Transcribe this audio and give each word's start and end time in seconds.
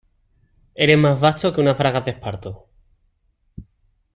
Eres 0.73 0.97
más 0.97 1.19
basto 1.19 1.53
que 1.53 1.61
unas 1.61 1.77
bragas 1.77 2.03
de 2.05 2.09
esparto 2.09 2.67